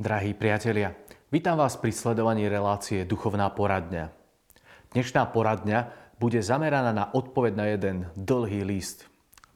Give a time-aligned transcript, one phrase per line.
[0.00, 0.96] Drahí priatelia,
[1.28, 4.08] vítam vás pri sledovaní relácie Duchovná poradňa.
[4.96, 9.04] Dnešná poradňa bude zameraná na odpoveď na jeden dlhý list.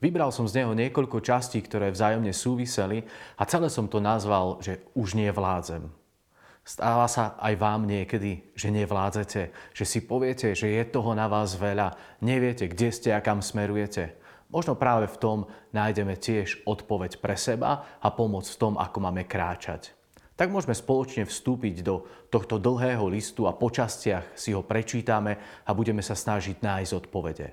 [0.05, 3.09] Vybral som z neho niekoľko častí, ktoré vzájomne súviseli
[3.41, 5.89] a celé som to nazval, že už nevládzem.
[6.61, 11.57] Stáva sa aj vám niekedy, že nevládzete, že si poviete, že je toho na vás
[11.57, 14.13] veľa, neviete, kde ste a kam smerujete.
[14.53, 15.37] Možno práve v tom
[15.73, 19.94] nájdeme tiež odpoveď pre seba a pomoc v tom, ako máme kráčať
[20.35, 25.71] tak môžeme spoločne vstúpiť do tohto dlhého listu a po častiach si ho prečítame a
[25.71, 27.47] budeme sa snažiť nájsť odpovede.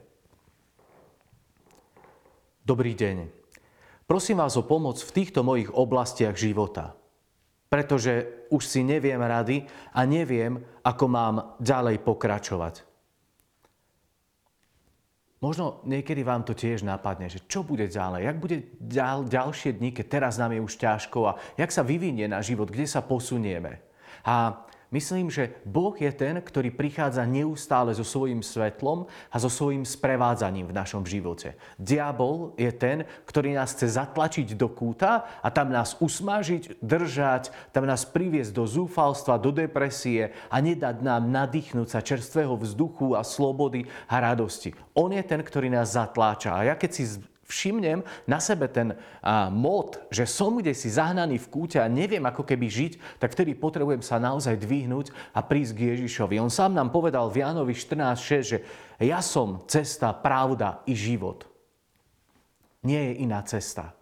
[2.62, 3.26] Dobrý deň.
[4.06, 6.94] Prosím vás o pomoc v týchto mojich oblastiach života,
[7.70, 12.91] pretože už si neviem rady a neviem, ako mám ďalej pokračovať.
[15.42, 19.90] Možno niekedy vám to tiež napadne, že čo bude ďalej, jak bude ďal, ďalšie dni,
[19.90, 21.18] keď teraz nám je už ťažko?
[21.26, 23.82] A jak sa vyvinie na život, kde sa posunieme.
[24.22, 29.88] A Myslím, že Boh je ten, ktorý prichádza neustále so svojím svetlom a so svojím
[29.88, 31.56] sprevádzaním v našom živote.
[31.80, 37.88] Diabol je ten, ktorý nás chce zatlačiť do kúta a tam nás usmažiť, držať, tam
[37.88, 43.88] nás priviesť do zúfalstva, do depresie a nedať nám nadýchnúť sa čerstvého vzduchu a slobody
[44.12, 44.76] a radosti.
[44.92, 46.52] On je ten, ktorý nás zatláča.
[46.52, 48.96] A ja keď si všimnem na sebe ten
[49.52, 53.52] mod, že som kde si zahnaný v kúte a neviem ako keby žiť, tak vtedy
[53.52, 56.40] potrebujem sa naozaj dvihnúť a prísť k Ježišovi.
[56.40, 58.58] On sám nám povedal v Jánovi 14.6, že
[58.96, 61.44] ja som cesta, pravda i život.
[62.82, 63.94] Nie je iná cesta.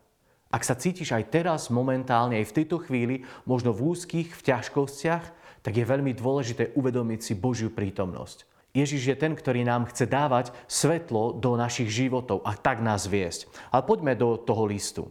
[0.51, 5.25] Ak sa cítiš aj teraz, momentálne, aj v tejto chvíli, možno v úzkých, v ťažkostiach,
[5.63, 8.50] tak je veľmi dôležité uvedomiť si Božiu prítomnosť.
[8.71, 13.51] Ježiš je ten, ktorý nám chce dávať svetlo do našich životov a tak nás viesť.
[13.75, 15.11] Ale poďme do toho listu.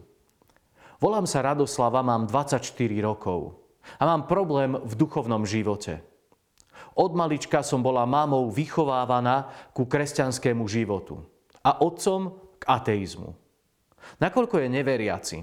[1.00, 2.64] Volám sa Radoslava, mám 24
[3.04, 3.56] rokov
[4.00, 6.00] a mám problém v duchovnom živote.
[6.96, 11.24] Od malička som bola mamou vychovávaná ku kresťanskému životu
[11.64, 13.32] a otcom k ateizmu.
[14.20, 15.38] Nakoľko je neveriaci.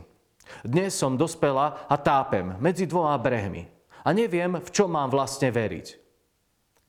[0.65, 3.65] Dnes som dospela a tápem medzi dvoma brehmi
[4.05, 5.87] a neviem, v čo mám vlastne veriť.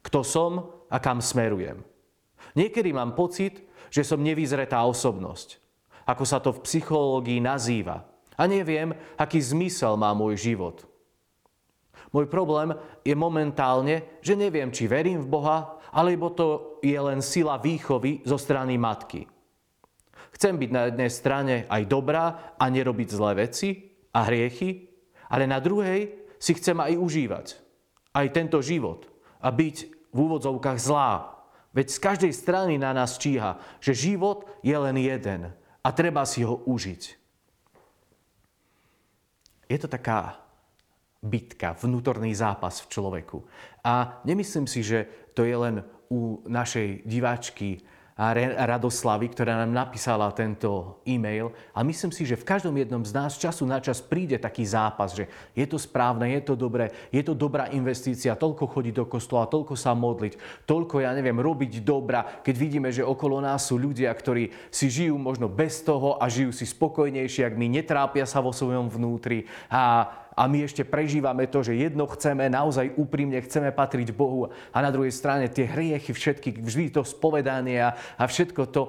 [0.04, 1.84] Kto som a kam smerujem.
[2.56, 5.60] Niekedy mám pocit, že som nevyzretá osobnosť,
[6.09, 8.04] ako sa to v psychológii nazýva.
[8.38, 10.87] A neviem, aký zmysel má môj život.
[12.15, 12.72] Môj problém
[13.04, 18.41] je momentálne, že neviem, či verím v Boha, alebo to je len sila výchovy zo
[18.41, 19.28] strany matky.
[20.32, 24.87] Chcem byť na jednej strane aj dobrá a nerobiť zlé veci a hriechy,
[25.28, 27.47] ale na druhej si chcem aj užívať.
[28.15, 29.10] Aj tento život.
[29.43, 31.38] A byť v úvodzovkách zlá.
[31.70, 36.42] Veď z každej strany na nás číha, že život je len jeden a treba si
[36.42, 37.02] ho užiť.
[39.70, 40.42] Je to taká
[41.22, 43.46] bitka, vnútorný zápas v človeku.
[43.86, 45.06] A nemyslím si, že
[45.38, 47.78] to je len u našej diváčky
[48.18, 51.54] Radoslavy, ktorá nám napísala tento e-mail.
[51.70, 55.14] A myslím si, že v každom jednom z nás času na čas príde taký zápas,
[55.14, 59.46] že je to správne, je to dobré, je to dobrá investícia, toľko chodiť do kostola,
[59.46, 64.10] toľko sa modliť, toľko, ja neviem, robiť dobra, keď vidíme, že okolo nás sú ľudia,
[64.10, 68.50] ktorí si žijú možno bez toho a žijú si spokojnejšie, ak my netrápia sa vo
[68.50, 69.46] svojom vnútri.
[69.70, 74.78] A a my ešte prežívame to, že jedno chceme, naozaj úprimne chceme patriť Bohu a
[74.78, 78.82] na druhej strane tie hriechy, všetky, vždy to spovedanie a všetko to,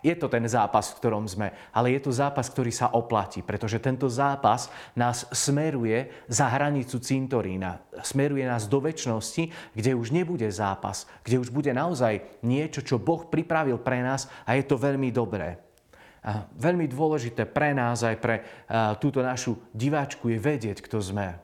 [0.00, 3.76] je to ten zápas, v ktorom sme, ale je to zápas, ktorý sa oplatí, pretože
[3.76, 11.04] tento zápas nás smeruje za hranicu cintorína, smeruje nás do väčšnosti, kde už nebude zápas,
[11.20, 15.69] kde už bude naozaj niečo, čo Boh pripravil pre nás a je to veľmi dobré.
[16.56, 18.36] Veľmi dôležité pre nás, aj pre
[19.00, 21.40] túto našu diváčku je vedieť, kto sme.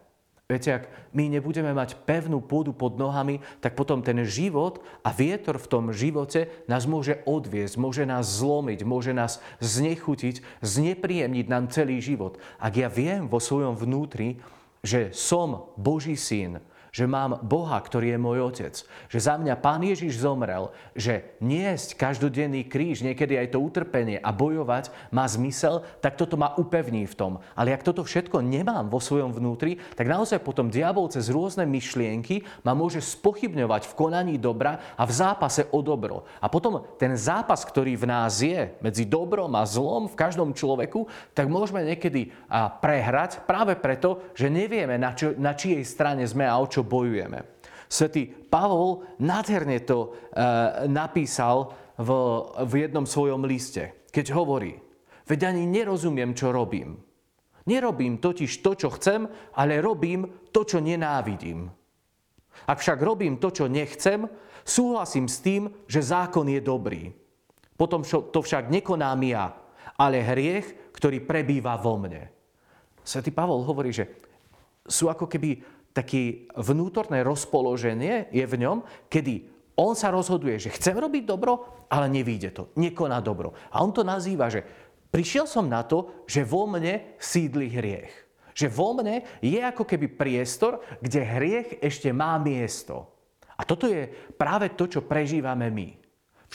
[0.46, 5.58] Viete, ak my nebudeme mať pevnú pôdu pod nohami, tak potom ten život a vietor
[5.58, 11.98] v tom živote nás môže odviesť, môže nás zlomiť, môže nás znechutiť, znepríjemniť nám celý
[11.98, 12.38] život.
[12.62, 14.38] Ak ja viem vo svojom vnútri,
[14.86, 16.62] že som Boží syn,
[16.96, 18.74] že mám Boha, ktorý je môj otec,
[19.12, 24.32] že za mňa Pán Ježiš zomrel, že niesť každodenný kríž, niekedy aj to utrpenie a
[24.32, 27.32] bojovať má zmysel, tak toto ma upevní v tom.
[27.52, 32.48] Ale ak toto všetko nemám vo svojom vnútri, tak naozaj potom diabol cez rôzne myšlienky
[32.64, 36.24] ma môže spochybňovať v konaní dobra a v zápase o dobro.
[36.40, 41.04] A potom ten zápas, ktorý v nás je medzi dobrom a zlom v každom človeku,
[41.36, 42.32] tak môžeme niekedy
[42.80, 47.58] prehrať práve preto, že nevieme, na, čo, na čijej strane sme a o čo bojujeme.
[47.86, 50.38] Svetý Pavol nádherne to e,
[50.90, 52.10] napísal v,
[52.66, 54.74] v jednom svojom liste, keď hovorí,
[55.26, 56.98] veď ani nerozumiem, čo robím.
[57.66, 59.26] Nerobím totiž to, čo chcem,
[59.58, 61.66] ale robím to, čo nenávidím.
[62.66, 64.26] Ak však robím to, čo nechcem,
[64.62, 67.10] súhlasím s tým, že zákon je dobrý.
[67.76, 69.52] Potom to však nekonám ja,
[69.98, 72.32] ale hriech, ktorý prebýva vo mne.
[73.04, 74.08] Svetý Pavol hovorí, že
[74.86, 80.92] sú ako keby také vnútorné rozpoloženie je v ňom, kedy on sa rozhoduje, že chcem
[80.92, 83.56] robiť dobro, ale nevíde to, nekoná dobro.
[83.72, 84.64] A on to nazýva, že
[85.08, 88.12] prišiel som na to, že vo mne sídli hriech.
[88.56, 93.08] Že vo mne je ako keby priestor, kde hriech ešte má miesto.
[93.56, 95.88] A toto je práve to, čo prežívame my.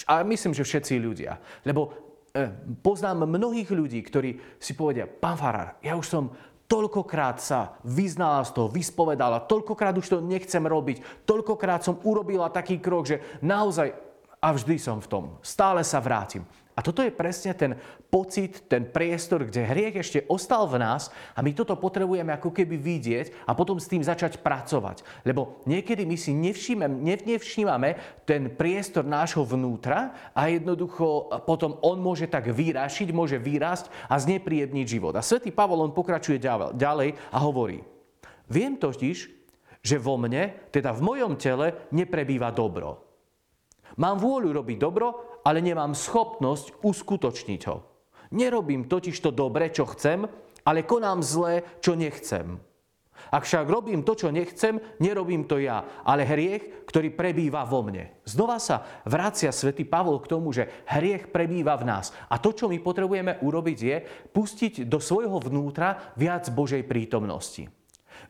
[0.09, 1.37] A myslím, že všetci ľudia.
[1.61, 1.93] Lebo
[2.33, 2.49] e,
[2.81, 6.23] poznám mnohých ľudí, ktorí si povedia, pán Farar, ja už som
[6.71, 12.79] toľkokrát sa vyznala z toho, vyspovedala, toľkokrát už to nechcem robiť, toľkokrát som urobila taký
[12.79, 13.91] krok, že naozaj
[14.39, 15.23] a vždy som v tom.
[15.43, 16.47] Stále sa vrátim.
[16.71, 17.75] A toto je presne ten
[18.07, 22.79] pocit, ten priestor, kde hriech ešte ostal v nás a my toto potrebujeme ako keby
[22.79, 25.03] vidieť a potom s tým začať pracovať.
[25.27, 32.47] Lebo niekedy my si nevšímame ten priestor nášho vnútra a jednoducho potom on môže tak
[32.47, 35.13] vyrašiť, môže vyrásť a znepríjemniť život.
[35.19, 36.39] A svätý Pavol on pokračuje
[36.75, 37.83] ďalej a hovorí,
[38.47, 39.17] viem totiž,
[39.81, 43.10] že vo mne, teda v mojom tele, neprebýva dobro.
[43.99, 47.77] Mám vôľu robiť dobro, ale nemám schopnosť uskutočniť ho.
[48.31, 50.23] Nerobím totiž to dobre, čo chcem,
[50.63, 52.61] ale konám zlé, čo nechcem.
[53.29, 58.09] Ak však robím to, čo nechcem, nerobím to ja, ale hriech, ktorý prebýva vo mne.
[58.25, 62.09] Znova sa vracia svätý Pavol k tomu, že hriech prebýva v nás.
[62.33, 63.97] A to, čo my potrebujeme urobiť, je
[64.33, 67.69] pustiť do svojho vnútra viac Božej prítomnosti.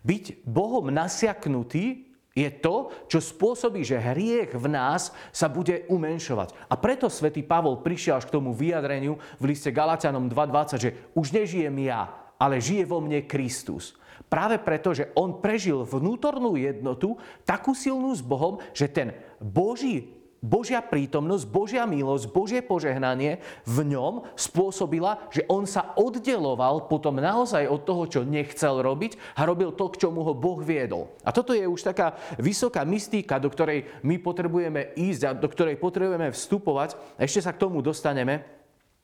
[0.04, 6.72] Byť Bohom nasiaknutý je to, čo spôsobí, že hriech v nás sa bude umenšovať.
[6.72, 11.36] A preto svätý Pavol prišiel až k tomu vyjadreniu v liste Galatianom 2.20, že už
[11.36, 12.08] nežijem ja,
[12.40, 14.00] ale žije vo mne Kristus.
[14.32, 19.12] Práve preto, že on prežil vnútornú jednotu takú silnú s Bohom, že ten
[19.44, 27.22] Boží Božia prítomnosť, Božia milosť, Božie požehnanie v ňom spôsobila, že on sa oddeloval potom
[27.22, 31.14] naozaj od toho, čo nechcel robiť a robil to, k čomu ho Boh viedol.
[31.22, 35.78] A toto je už taká vysoká mystika, do ktorej my potrebujeme ísť a do ktorej
[35.78, 36.98] potrebujeme vstupovať.
[37.22, 38.42] Ešte sa k tomu dostaneme.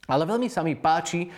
[0.07, 1.29] Ale veľmi sa mi páči e,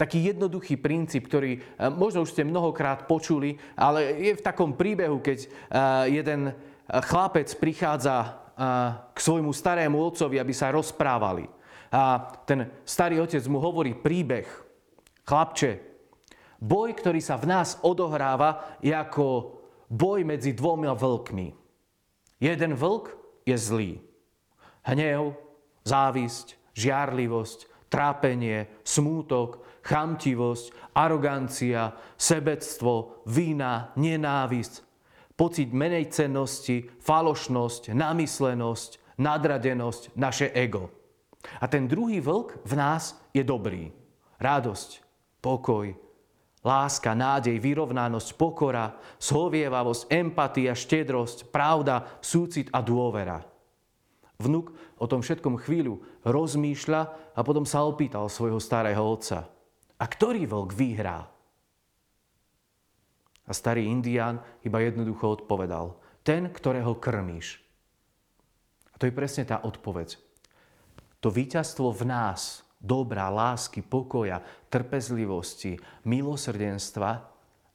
[0.00, 1.60] taký jednoduchý princíp, ktorý e,
[1.92, 5.48] možno už ste mnohokrát počuli, ale je v takom príbehu, keď e,
[6.16, 6.56] jeden
[6.88, 8.47] chlapec prichádza
[9.14, 11.46] k svojmu starému otcovi, aby sa rozprávali.
[11.94, 14.50] A ten starý otec mu hovorí príbeh.
[15.22, 15.78] Chlapče,
[16.58, 19.56] boj, ktorý sa v nás odohráva, je ako
[19.86, 21.54] boj medzi dvoma vlkmi.
[22.42, 23.14] Jeden vlk
[23.46, 23.92] je zlý.
[24.84, 25.36] Hnev,
[25.84, 34.87] závisť, žiarlivosť, trápenie, smútok, chamtivosť, arogancia, sebectvo, vína, nenávisť,
[35.38, 38.90] pocit menej cennosti, falošnosť, namyslenosť,
[39.22, 40.90] nadradenosť, naše ego.
[41.62, 43.94] A ten druhý vlk v nás je dobrý.
[44.42, 44.90] Radosť,
[45.38, 45.94] pokoj,
[46.66, 53.38] láska, nádej, vyrovnanosť, pokora, zhovievavosť, empatia, štedrosť, pravda, súcit a dôvera.
[54.38, 57.02] Vnuk o tom všetkom chvíľu rozmýšľa
[57.34, 59.50] a potom sa opýtal svojho starého otca.
[59.98, 61.37] A ktorý vlk vyhrá?
[63.48, 65.96] A starý indián iba jednoducho odpovedal.
[66.20, 67.64] Ten, ktorého krmíš.
[68.92, 70.20] A to je presne tá odpoveď.
[71.24, 77.26] To víťazstvo v nás, dobra, lásky, pokoja, trpezlivosti, milosrdenstva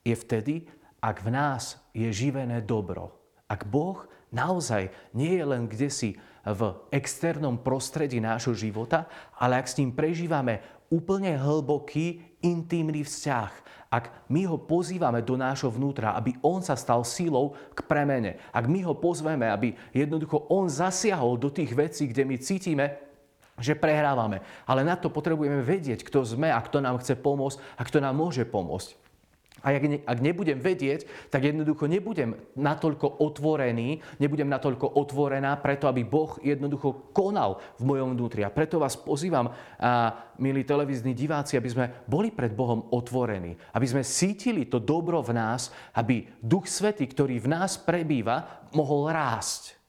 [0.05, 0.55] je vtedy,
[1.03, 3.11] ak v nás je živené dobro.
[3.51, 6.09] Ak Boh naozaj nie je len kde si
[6.43, 6.61] v
[6.91, 9.07] externom prostredí nášho života,
[9.39, 10.59] ale ak s ním prežívame
[10.93, 13.51] úplne hlboký, intimný vzťah,
[13.93, 18.65] ak my ho pozývame do nášho vnútra, aby on sa stal sílou k premene, ak
[18.65, 22.85] my ho pozveme, aby jednoducho on zasiahol do tých vecí, kde my cítime,
[23.61, 24.41] že prehrávame.
[24.65, 28.17] Ale na to potrebujeme vedieť, kto sme a kto nám chce pomôcť a kto nám
[28.17, 29.02] môže pomôcť.
[29.61, 35.85] A ak, ne, ak nebudem vedieť, tak jednoducho nebudem natoľko otvorený, nebudem natoľko otvorená preto,
[35.87, 38.41] aby Boh jednoducho konal v mojom vnútri.
[38.43, 39.53] A preto vás pozývam, a,
[40.41, 43.55] milí televízni diváci, aby sme boli pred Bohom otvorení.
[43.71, 49.13] Aby sme cítili to dobro v nás, aby Duch Svety, ktorý v nás prebýva, mohol
[49.13, 49.82] rásť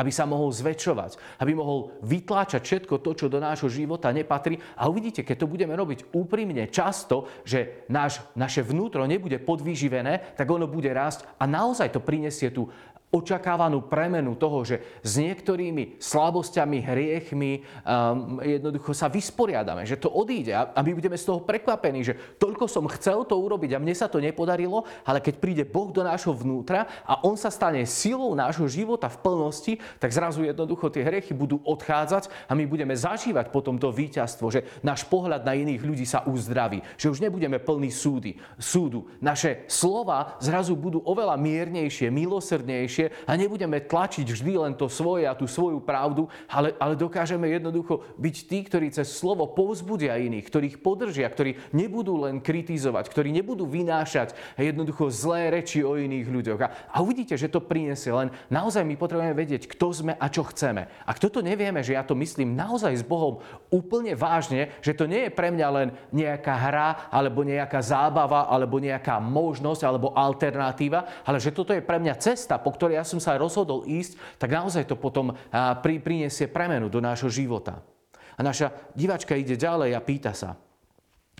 [0.00, 4.56] aby sa mohol zväčšovať, aby mohol vytláčať všetko to, čo do nášho života nepatrí.
[4.80, 10.48] A uvidíte, keď to budeme robiť úprimne často, že náš, naše vnútro nebude podvýživené, tak
[10.48, 12.72] ono bude rásť a naozaj to prinesie tú
[13.10, 20.54] očakávanú premenu toho, že s niektorými slabosťami, hriechmi um, jednoducho sa vysporiadame, že to odíde
[20.54, 24.06] a, my budeme z toho prekvapení, že toľko som chcel to urobiť a mne sa
[24.06, 28.70] to nepodarilo, ale keď príde Boh do nášho vnútra a On sa stane silou nášho
[28.70, 33.74] života v plnosti, tak zrazu jednoducho tie hriechy budú odchádzať a my budeme zažívať potom
[33.74, 38.38] to víťazstvo, že náš pohľad na iných ľudí sa uzdraví, že už nebudeme plní súdy,
[38.54, 39.10] súdu.
[39.18, 45.24] Naše slova zrazu budú oveľa miernejšie, milosrdnejšie, lepšie a nebudeme tlačiť vždy len to svoje
[45.24, 50.44] a tú svoju pravdu, ale, ale dokážeme jednoducho byť tí, ktorí cez slovo povzbudia iných,
[50.44, 56.60] ktorých podržia, ktorí nebudú len kritizovať, ktorí nebudú vynášať jednoducho zlé reči o iných ľuďoch.
[56.60, 60.44] A, a uvidíte, že to prinesie, len naozaj my potrebujeme vedieť, kto sme a čo
[60.50, 60.90] chceme.
[61.06, 63.40] Ak toto nevieme, že ja to myslím naozaj s Bohom
[63.72, 68.82] úplne vážne, že to nie je pre mňa len nejaká hra, alebo nejaká zábava, alebo
[68.82, 73.06] nejaká možnosť, alebo alternatíva, ale že toto je pre mňa cesta, po ktorej ktoré ja
[73.06, 77.86] som sa rozhodol ísť, tak naozaj to potom pri, priniesie premenu do nášho života.
[78.34, 80.58] A naša divačka ide ďalej a pýta sa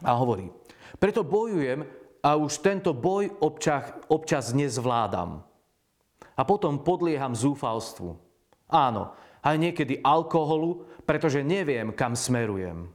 [0.07, 0.47] a hovorí,
[1.03, 1.83] preto bojujem
[2.23, 5.43] a už tento boj občas, občas nezvládam.
[6.39, 8.15] A potom podlieham zúfalstvu.
[8.71, 9.11] Áno,
[9.43, 12.87] aj niekedy alkoholu, pretože neviem, kam smerujem.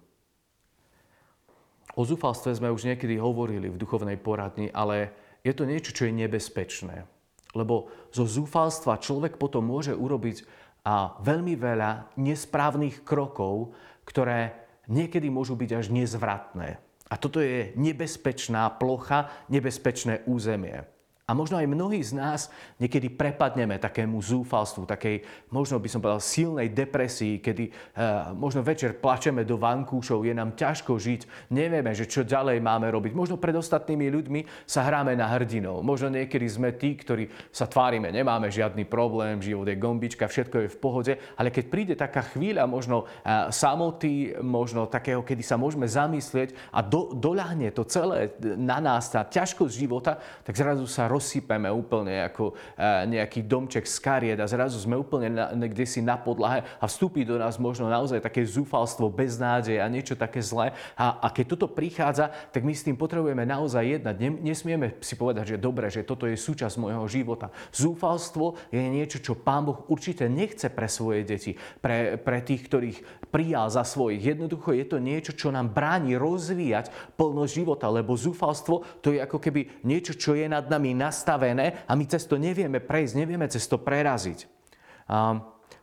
[2.00, 5.12] O zúfalstve sme už niekedy hovorili v duchovnej poradni, ale
[5.44, 7.15] je to niečo, čo je nebezpečné.
[7.56, 10.44] Lebo zo zúfalstva človek potom môže urobiť
[10.86, 13.74] a veľmi veľa nesprávnych krokov,
[14.06, 14.54] ktoré
[14.86, 16.78] niekedy môžu byť až nezvratné.
[17.10, 20.86] A toto je nebezpečná plocha, nebezpečné územie.
[21.26, 26.22] A možno aj mnohí z nás niekedy prepadneme takému zúfalstvu, takej, možno by som povedal,
[26.22, 32.06] silnej depresii, kedy uh, možno večer plačeme do vankúšov, je nám ťažko žiť, nevieme, že
[32.06, 33.18] čo ďalej máme robiť.
[33.18, 35.82] Možno pred ostatnými ľuďmi sa hráme na hrdinov.
[35.82, 40.70] Možno niekedy sme tí, ktorí sa tvárime, nemáme žiadny problém, život je gombička, všetko je
[40.70, 45.90] v pohode, ale keď príde taká chvíľa možno uh, samoty, možno takého, kedy sa môžeme
[45.90, 48.30] zamyslieť a do, doľahne to celé
[48.62, 53.98] na nás, tá ťažkosť života, tak zrazu sa rozsypeme úplne ako e, nejaký domček z
[54.04, 55.46] kariet a zrazu sme úplne na,
[55.88, 60.44] si na podlahe a vstúpi do nás možno naozaj také zúfalstvo, beznádej a niečo také
[60.44, 60.76] zlé.
[61.00, 64.16] A, a keď toto prichádza, tak my s tým potrebujeme naozaj jednať.
[64.44, 67.54] Nesmieme si povedať, že dobre, že toto je súčasť môjho života.
[67.72, 72.98] Zúfalstvo je niečo, čo Pán Boh určite nechce pre svoje deti, pre, pre tých, ktorých
[73.30, 74.36] prijal za svojich.
[74.36, 79.38] Jednoducho je to niečo, čo nám bráni rozvíjať plnosť života, lebo zúfalstvo to je ako
[79.40, 83.70] keby niečo, čo je nad nami nastavené a my cez to nevieme prejsť, nevieme cez
[83.70, 84.50] to preraziť.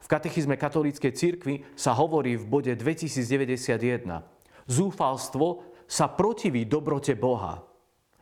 [0.02, 4.02] V katechizme katolíckej cirkvi sa hovorí v bode 2091.
[4.66, 7.62] Zúfalstvo sa protiví dobrote Boha,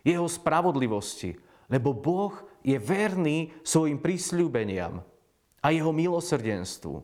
[0.05, 1.37] jeho spravodlivosti,
[1.73, 5.01] lebo Boh je verný svojim prísľubeniam
[5.61, 7.01] a jeho milosrdenstvu.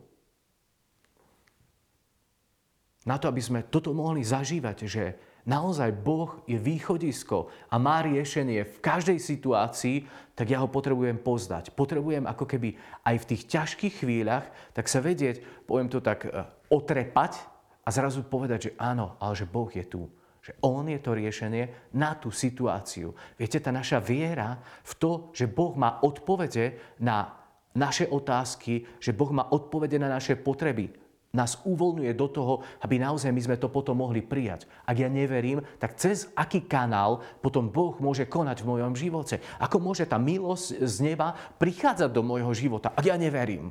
[3.07, 5.03] Na to, aby sme toto mohli zažívať, že
[5.47, 10.03] naozaj Boh je východisko a má riešenie v každej situácii,
[10.35, 11.71] tak ja ho potrebujem poznať.
[11.73, 12.75] Potrebujem ako keby
[13.07, 17.39] aj v tých ťažkých chvíľach, tak sa vedieť, poviem to tak, e, otrepať
[17.81, 20.11] a zrazu povedať, že áno, ale že Boh je tu.
[20.43, 23.15] Že On je to riešenie na tú situáciu.
[23.39, 27.33] Viete, tá naša viera v to, že Boh má odpovede na
[27.77, 30.89] naše otázky, že Boh má odpovede na naše potreby,
[31.37, 34.65] nás uvoľňuje do toho, aby naozaj my sme to potom mohli prijať.
[34.89, 39.37] Ak ja neverím, tak cez aký kanál potom Boh môže konať v mojom živote?
[39.61, 43.69] Ako môže tá milosť z neba prichádzať do môjho života, ak ja neverím?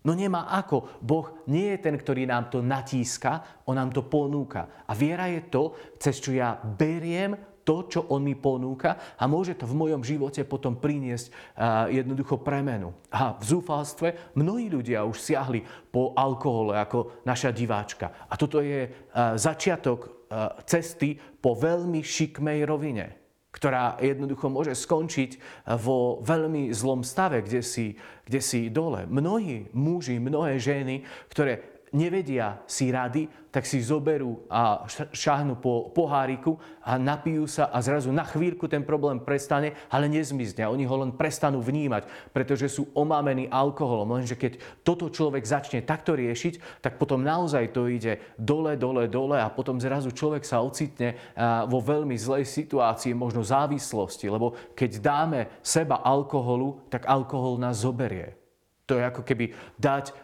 [0.00, 0.96] No nemá ako.
[1.04, 4.88] Boh nie je ten, ktorý nám to natíska, on nám to ponúka.
[4.88, 7.36] A viera je to, cez čo ja beriem
[7.70, 11.54] to, čo on mi ponúka a môže to v mojom živote potom priniesť
[11.94, 12.90] jednoducho premenu.
[13.14, 15.62] A v zúfalstve mnohí ľudia už siahli
[15.94, 18.26] po alkohole ako naša diváčka.
[18.26, 18.90] A toto je
[19.38, 20.26] začiatok
[20.66, 23.06] cesty po veľmi šikmej rovine
[23.50, 25.30] ktorá jednoducho môže skončiť
[25.82, 29.10] vo veľmi zlom stave, kde si, kde si dole.
[29.10, 36.54] Mnohí muži, mnohé ženy, ktoré nevedia si rady, tak si zoberú a šáhnu po poháriku
[36.86, 40.70] a napijú sa a zrazu na chvíľku ten problém prestane, ale nezmizne.
[40.70, 44.14] Oni ho len prestanú vnímať, pretože sú omámení alkoholom.
[44.14, 49.42] Lenže keď toto človek začne takto riešiť, tak potom naozaj to ide dole, dole, dole
[49.42, 51.18] a potom zrazu človek sa ocitne
[51.66, 58.38] vo veľmi zlej situácii, možno závislosti, lebo keď dáme seba alkoholu, tak alkohol nás zoberie.
[58.86, 60.14] To je ako keby dať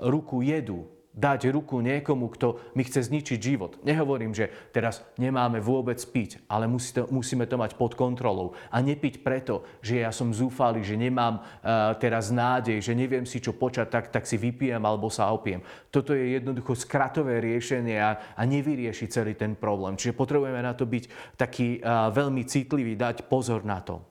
[0.00, 3.78] ruku jedu dať ruku niekomu, kto mi chce zničiť život.
[3.86, 8.58] Nehovorím, že teraz nemáme vôbec piť, ale musí to, musíme to mať pod kontrolou.
[8.74, 13.38] A nepiť preto, že ja som zúfalý, že nemám uh, teraz nádej, že neviem si
[13.38, 15.62] čo počať, tak, tak si vypijem alebo sa opiem.
[15.94, 19.94] Toto je jednoducho skratové riešenie a, a nevyrieši celý ten problém.
[19.94, 24.02] Čiže potrebujeme na to byť taký uh, veľmi citlivý, dať pozor na to.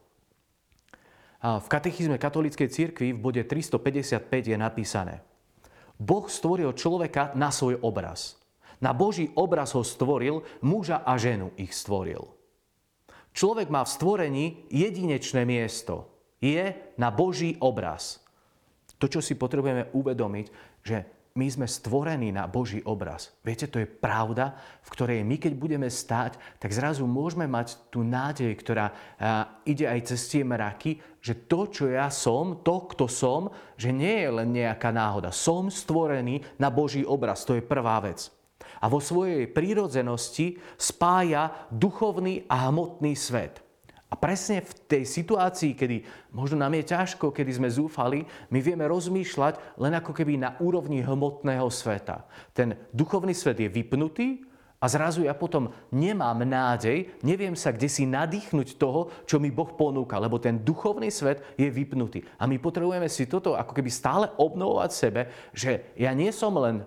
[1.43, 5.19] V katechizme katolíckej cirkvi v bode 355 je napísané–
[6.03, 8.35] Boh stvoril človeka na svoj obraz.
[8.83, 12.27] Na Boží obraz ho stvoril, muža a ženu ich stvoril.
[13.31, 16.11] Človek má v stvorení jedinečné miesto.
[16.43, 18.19] Je na Boží obraz.
[18.99, 20.45] To, čo si potrebujeme uvedomiť,
[20.83, 23.33] že my sme stvorení na Boží obraz.
[23.41, 24.53] Viete, to je pravda,
[24.85, 28.93] v ktorej my, keď budeme stáť, tak zrazu môžeme mať tú nádej, ktorá
[29.65, 34.21] ide aj cez tie mraky, že to, čo ja som, to, kto som, že nie
[34.21, 35.33] je len nejaká náhoda.
[35.33, 37.41] Som stvorený na Boží obraz.
[37.49, 38.29] To je prvá vec.
[38.77, 43.62] A vo svojej prírodzenosti spája duchovný a hmotný svet.
[44.13, 48.21] A presne v tej situácii, kedy možno nám je ťažko, kedy sme zúfali,
[48.53, 52.21] my vieme rozmýšľať len ako keby na úrovni hmotného sveta.
[52.53, 54.45] Ten duchovný svet je vypnutý
[54.77, 59.73] a zrazu ja potom nemám nádej, neviem sa kde si nadýchnuť toho, čo mi Boh
[59.73, 62.21] ponúka, lebo ten duchovný svet je vypnutý.
[62.37, 65.21] A my potrebujeme si toto ako keby stále obnovovať sebe,
[65.57, 66.85] že ja nie som len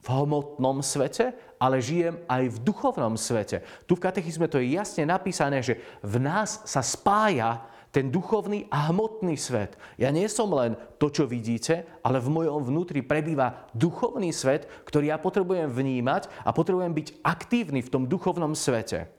[0.00, 3.60] v hmotnom svete, ale žijem aj v duchovnom svete.
[3.84, 8.88] Tu v katechizme to je jasne napísané, že v nás sa spája ten duchovný a
[8.88, 9.74] hmotný svet.
[9.98, 15.10] Ja nie som len to, čo vidíte, ale v mojom vnútri prebýva duchovný svet, ktorý
[15.10, 19.10] ja potrebujem vnímať a potrebujem byť aktívny v tom duchovnom svete.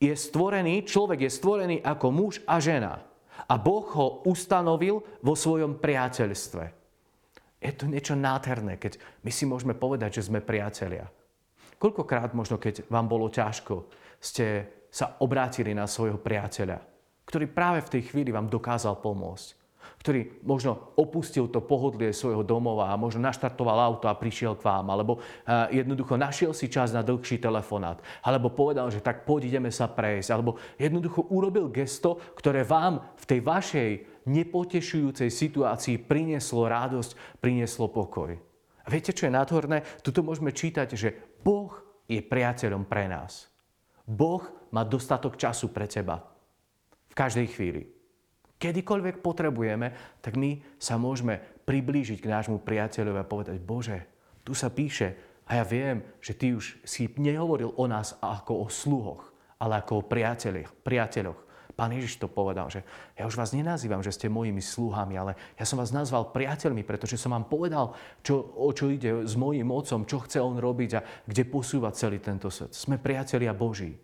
[0.00, 3.04] Je stvorený, človek je stvorený ako muž a žena.
[3.46, 6.77] A Boh ho ustanovil vo svojom priateľstve.
[7.58, 11.10] Je to niečo nádherné, keď my si môžeme povedať, že sme priatelia.
[11.78, 13.86] Koľkokrát možno, keď vám bolo ťažko,
[14.18, 14.46] ste
[14.90, 16.78] sa obrátili na svojho priateľa,
[17.26, 19.58] ktorý práve v tej chvíli vám dokázal pomôcť
[19.98, 24.86] ktorý možno opustil to pohodlie svojho domova a možno naštartoval auto a prišiel k vám,
[24.94, 29.74] alebo eh, jednoducho našiel si čas na dlhší telefonát, alebo povedal, že tak poď ideme
[29.74, 33.90] sa prejsť, alebo jednoducho urobil gesto, ktoré vám v tej vašej
[34.28, 38.36] nepotešujúcej situácii prinieslo radosť, prinieslo pokoj.
[38.84, 39.84] A viete, čo je nádherné?
[40.04, 41.72] Tuto môžeme čítať, že Boh
[42.08, 43.48] je priateľom pre nás.
[44.08, 44.40] Boh
[44.72, 46.24] má dostatok času pre teba.
[47.08, 47.82] V každej chvíli.
[48.58, 51.38] Kedykoľvek potrebujeme, tak my sa môžeme
[51.68, 53.98] priblížiť k nášmu priateľovi a povedať, Bože,
[54.42, 58.66] tu sa píše a ja viem, že Ty už si nehovoril o nás ako o
[58.66, 59.30] sluhoch,
[59.62, 60.06] ale ako o
[60.82, 61.40] priateľoch.
[61.78, 62.82] Pán Ježiš to povedal, že
[63.14, 67.14] ja už vás nenazývam, že ste mojimi sluhami, ale ja som vás nazval priateľmi, pretože
[67.14, 71.04] som vám povedal, čo, o čo ide s mojím otcom, čo chce on robiť a
[71.22, 72.74] kde posúvať celý tento svet.
[72.74, 73.94] Sme priatelia Boží.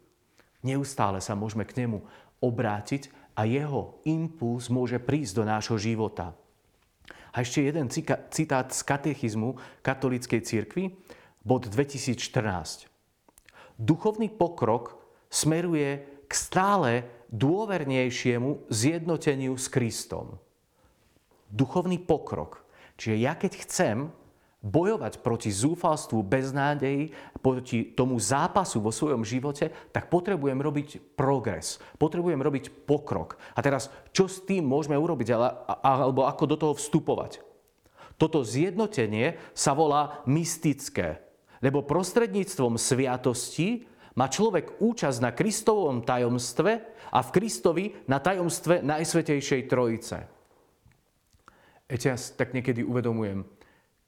[0.62, 1.98] Neustále sa môžeme k nemu
[2.38, 6.30] obrátiť a jeho impuls môže prísť do nášho života.
[7.34, 10.94] A ešte jeden citát z katechizmu katolíckej cirkvi,
[11.42, 12.87] bod 2014.
[13.82, 14.94] Duchovný pokrok
[15.26, 17.02] smeruje k stále
[17.34, 20.38] dôvernejšiemu zjednoteniu s Kristom.
[21.50, 22.62] Duchovný pokrok.
[22.94, 23.96] Čiže ja keď chcem
[24.64, 27.12] bojovať proti zúfalstvu, beznádeji,
[27.44, 33.36] proti tomu zápasu vo svojom živote, tak potrebujem robiť progres, potrebujem robiť pokrok.
[33.52, 35.36] A teraz, čo s tým môžeme urobiť,
[35.84, 37.44] alebo ako do toho vstupovať?
[38.16, 41.20] Toto zjednotenie sa volá mystické,
[41.60, 43.84] lebo prostredníctvom sviatosti
[44.14, 46.72] má človek účasť na Kristovom tajomstve
[47.11, 50.18] a v Kristovi na tajomstve Najsvetejšej Trojice.
[51.85, 53.44] Viete, ja tak niekedy uvedomujem,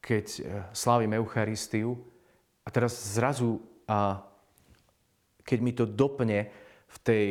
[0.01, 0.41] keď e,
[0.73, 1.99] slávim Eucharistiu
[2.65, 4.23] a teraz zrazu, a
[5.47, 6.51] keď mi to dopne
[6.87, 7.27] v tej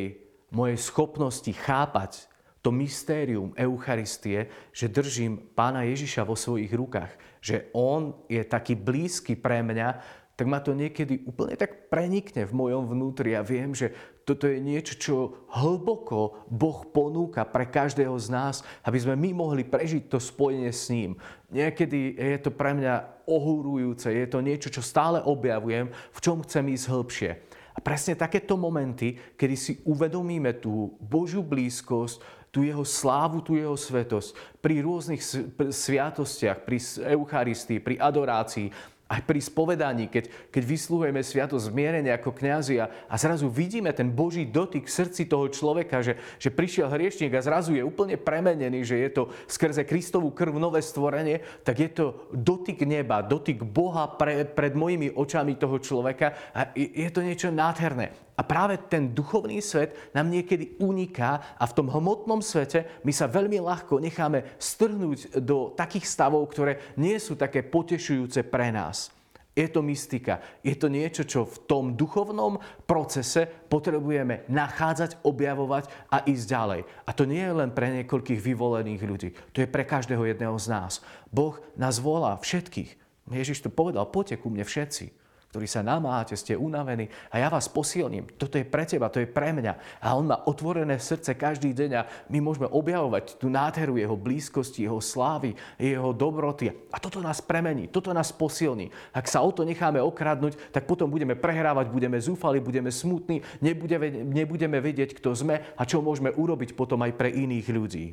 [0.54, 2.30] mojej schopnosti chápať
[2.62, 9.38] to mystérium Eucharistie, že držím Pána Ježiša vo svojich rukách, že On je taký blízky
[9.38, 10.02] pre mňa,
[10.36, 13.96] tak ma to niekedy úplne tak prenikne v mojom vnútri a viem, že
[14.28, 15.14] toto je niečo, čo
[15.48, 20.92] hlboko Boh ponúka pre každého z nás, aby sme my mohli prežiť to spojenie s
[20.92, 21.16] ním.
[21.48, 26.68] Niekedy je to pre mňa ohúrujúce, je to niečo, čo stále objavujem, v čom chcem
[26.68, 27.30] ísť hĺbšie.
[27.76, 33.76] A presne takéto momenty, kedy si uvedomíme tú Božiu blízkosť, tú jeho slávu, tú jeho
[33.76, 34.32] svetosť
[34.64, 35.20] pri rôznych
[35.60, 36.80] sviatostiach, pri
[37.12, 38.72] Eucharistii, pri adorácii,
[39.06, 44.10] Aj pri spovedaní, keď, keď vysluhujeme sviatosť zmierenia ako kňazi a, a zrazu vidíme ten
[44.10, 48.98] Boží dotyk srdci toho človeka, že, že prišiel hriešník a zrazu je úplne premenený, že
[48.98, 54.42] je to skrze Kristovú krv nové stvorenie, tak je to dotyk neba, dotyk Boha pre,
[54.42, 58.25] pred mojimi očami toho človeka a je to niečo nádherné.
[58.36, 63.32] A práve ten duchovný svet nám niekedy uniká a v tom hmotnom svete my sa
[63.32, 69.08] veľmi ľahko necháme strhnúť do takých stavov, ktoré nie sú také potešujúce pre nás.
[69.56, 70.44] Je to mystika.
[70.60, 76.80] Je to niečo, čo v tom duchovnom procese potrebujeme nachádzať, objavovať a ísť ďalej.
[77.08, 79.32] A to nie je len pre niekoľkých vyvolených ľudí.
[79.56, 81.00] To je pre každého jedného z nás.
[81.32, 83.00] Boh nás volá všetkých.
[83.32, 85.24] Ježiš to povedal, poďte ku mne všetci
[85.56, 88.28] ktorí sa namáhate, ste unavení a ja vás posilním.
[88.36, 90.04] Toto je pre teba, to je pre mňa.
[90.04, 94.84] A on má otvorené srdce každý deň a my môžeme objavovať tú nádheru jeho blízkosti,
[94.84, 96.68] jeho slávy, jeho dobroty.
[96.92, 98.92] A toto nás premení, toto nás posilní.
[99.16, 104.12] Ak sa o to necháme okradnúť, tak potom budeme prehrávať, budeme zúfali, budeme smutní, nebudeme,
[104.28, 108.12] nebudeme vedieť, kto sme a čo môžeme urobiť potom aj pre iných ľudí.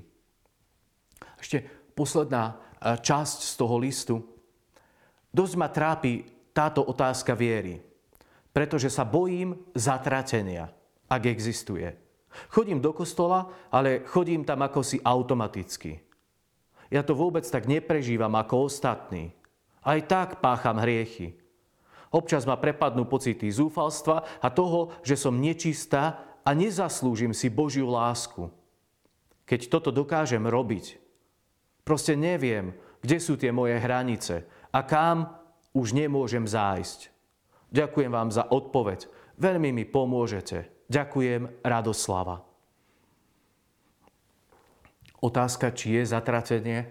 [1.44, 4.16] Ešte posledná e, časť z toho listu.
[5.28, 7.82] Dosť ma trápi táto otázka viery.
[8.54, 10.70] Pretože sa bojím zatratenia,
[11.10, 11.90] ak existuje.
[12.50, 16.02] Chodím do kostola, ale chodím tam ako si automaticky.
[16.94, 19.34] Ja to vôbec tak neprežívam ako ostatní.
[19.82, 21.34] Aj tak pácham hriechy.
[22.14, 28.54] Občas ma prepadnú pocity zúfalstva a toho, že som nečistá a nezaslúžim si Božiu lásku.
[29.50, 31.02] Keď toto dokážem robiť,
[31.82, 35.43] proste neviem, kde sú tie moje hranice a kam
[35.74, 37.10] už nemôžem zájsť.
[37.74, 39.10] Ďakujem vám za odpoveď.
[39.42, 40.70] Veľmi mi pomôžete.
[40.88, 42.46] Ďakujem, Radoslava.
[45.24, 46.86] Otázka, či je zatratenie?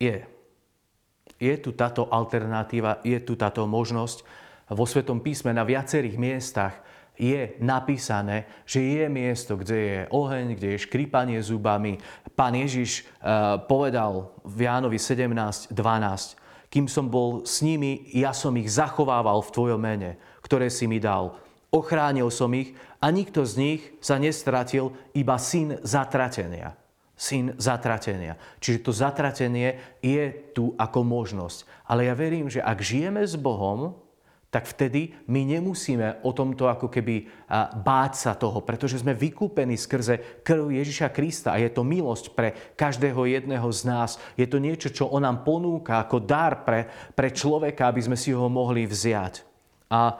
[0.00, 0.24] Je.
[1.36, 4.24] Je tu táto alternatíva, je tu táto možnosť.
[4.72, 6.80] Vo Svetom písme na viacerých miestach
[7.20, 12.00] je napísané, že je miesto, kde je oheň, kde je škripanie zubami.
[12.32, 15.76] Pán Ježiš eh, povedal v Jánovi 17.12,
[16.70, 21.02] kým som bol s nimi, ja som ich zachovával v Tvojom mene, ktoré si mi
[21.02, 21.34] dal.
[21.74, 26.78] Ochránil som ich a nikto z nich sa nestratil, iba syn zatratenia.
[27.18, 28.38] Syn zatratenia.
[28.62, 31.68] Čiže to zatratenie je tu ako možnosť.
[31.90, 33.98] Ale ja verím, že ak žijeme s Bohom,
[34.50, 37.46] tak vtedy my nemusíme o tomto ako keby
[37.86, 42.58] báť sa toho, pretože sme vykúpení skrze krv Ježiša Krista a je to milosť pre
[42.74, 44.18] každého jedného z nás.
[44.34, 48.34] Je to niečo, čo on nám ponúka ako dar pre, pre človeka, aby sme si
[48.34, 49.46] ho mohli vziať.
[49.86, 50.18] A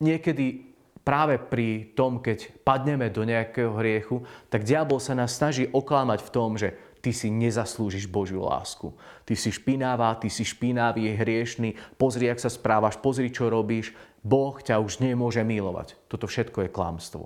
[0.00, 0.68] niekedy
[1.04, 6.32] práve pri tom, keď padneme do nejakého hriechu, tak diabol sa nás snaží oklamať v
[6.32, 8.92] tom, že ty si nezaslúžiš Božiu lásku.
[9.24, 13.94] Ty si špinavá, ty si špinavý, hriešný, pozri, ak sa správaš, pozri, čo robíš.
[14.22, 15.94] Boh ťa už nemôže milovať.
[16.10, 17.24] Toto všetko je klamstvo.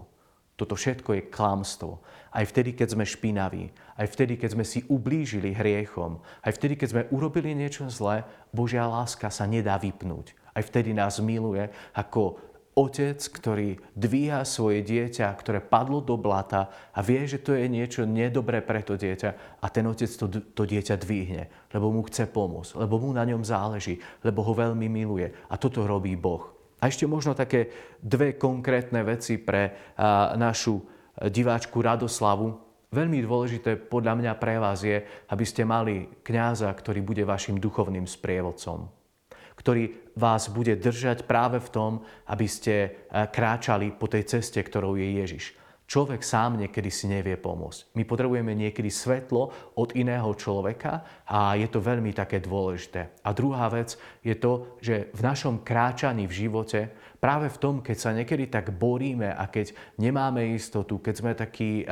[0.61, 2.04] Toto všetko je klamstvo.
[2.32, 6.88] Aj vtedy, keď sme špinaví, aj vtedy, keď sme si ublížili hriechom, aj vtedy, keď
[6.88, 10.37] sme urobili niečo zlé, Božia láska sa nedá vypnúť.
[10.52, 17.04] Aj vtedy nás miluje ako otec, ktorý dvíha svoje dieťa, ktoré padlo do blata a
[17.04, 20.96] vie, že to je niečo nedobré pre to dieťa a ten otec to, to dieťa
[20.96, 25.28] dvihne, lebo mu chce pomôcť, lebo mu na ňom záleží, lebo ho veľmi miluje.
[25.52, 26.48] A toto robí Boh.
[26.80, 27.68] A ešte možno také
[28.00, 30.80] dve konkrétne veci pre a, našu
[31.28, 32.56] diváčku Radoslavu.
[32.92, 38.08] Veľmi dôležité podľa mňa pre vás je, aby ste mali kňaza, ktorý bude vašim duchovným
[38.08, 39.01] sprievodcom
[39.56, 41.92] ktorý vás bude držať práve v tom,
[42.28, 42.90] aby ste eh,
[43.28, 45.46] kráčali po tej ceste, ktorou je Ježiš.
[45.92, 47.92] Človek sám niekedy si nevie pomôcť.
[47.92, 53.20] My potrebujeme niekedy svetlo od iného človeka a je to veľmi také dôležité.
[53.20, 56.80] A druhá vec je to, že v našom kráčaní v živote
[57.22, 59.70] práve v tom, keď sa niekedy tak boríme a keď
[60.02, 61.87] nemáme istotu, keď sme takí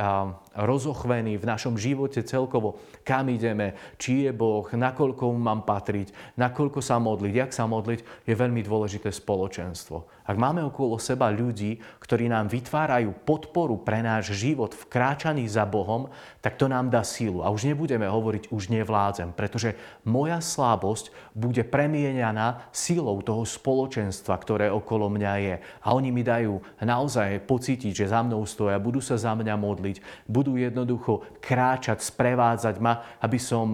[0.59, 6.99] rozochvení v našom živote celkovo, kam ideme, či je Boh, nakoľko mám patriť, nakoľko sa
[6.99, 10.19] modliť, jak sa modliť, je veľmi dôležité spoločenstvo.
[10.27, 15.63] Ak máme okolo seba ľudí, ktorí nám vytvárajú podporu pre náš život v kráčaní za
[15.63, 16.11] Bohom,
[16.43, 17.43] tak to nám dá sílu.
[17.43, 24.67] A už nebudeme hovoriť, už nevládzem, pretože moja slabosť bude premieňaná sílou toho spoločenstva, ktoré
[24.71, 25.55] okolo mňa mňa je.
[25.61, 30.25] A oni mi dajú naozaj pocítiť, že za mnou stoja, budú sa za mňa modliť,
[30.25, 33.69] budú jednoducho kráčať, sprevádzať ma, aby som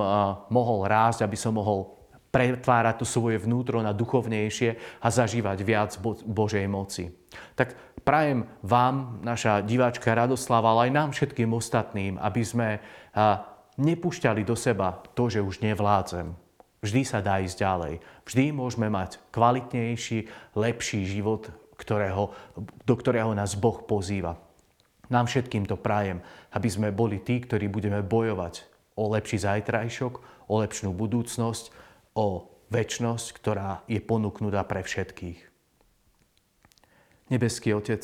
[0.51, 1.95] mohol rásť, aby som mohol
[2.27, 5.95] pretvárať to svoje vnútro na duchovnejšie a zažívať viac
[6.27, 7.15] Božej moci.
[7.55, 12.83] Tak prajem vám, naša diváčka Radoslava, ale aj nám všetkým ostatným, aby sme
[13.79, 16.46] nepúšťali do seba to, že už nevládzem.
[16.81, 17.93] Vždy sa dá ísť ďalej.
[18.21, 22.33] Vždy môžeme mať kvalitnejší, lepší život, ktorého,
[22.85, 24.37] do ktorého nás Boh pozýva.
[25.07, 26.19] Nám všetkým to prajem,
[26.53, 28.67] aby sme boli tí, ktorí budeme bojovať
[28.99, 30.13] o lepší zajtrajšok,
[30.49, 31.65] o lepšiu budúcnosť,
[32.17, 35.39] o väčnosť, ktorá je ponúknutá pre všetkých.
[37.31, 38.03] Nebeský Otec,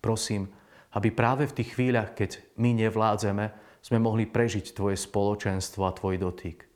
[0.00, 0.48] prosím,
[0.92, 3.46] aby práve v tých chvíľach, keď my nevládzeme,
[3.82, 6.71] sme mohli prežiť Tvoje spoločenstvo a Tvoj dotyk.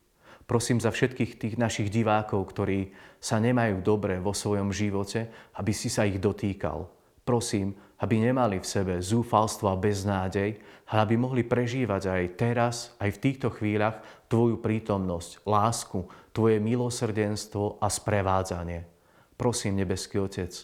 [0.47, 5.27] Prosím za všetkých tých našich divákov, ktorí sa nemajú dobre vo svojom živote,
[5.59, 6.87] aby si sa ich dotýkal.
[7.27, 13.19] Prosím, aby nemali v sebe zúfalstvo a beznádej, ale aby mohli prežívať aj teraz, aj
[13.19, 13.99] v týchto chvíľach
[14.31, 18.87] Tvoju prítomnosť, lásku, Tvoje milosrdenstvo a sprevádzanie.
[19.35, 20.55] Prosím, Nebeský Otec,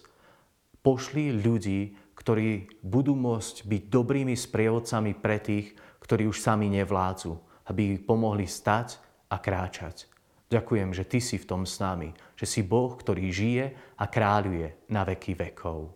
[0.87, 7.35] pošli ľudí, ktorí budú môcť byť dobrými sprievodcami pre tých, ktorí už sami nevládzu,
[7.67, 10.05] aby ich pomohli stať a kráčať.
[10.53, 13.65] Ďakujem, že Ty si v tom s nami, že si Boh, ktorý žije
[13.97, 15.89] a kráľuje na veky vekov.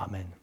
[0.00, 0.39] Amen.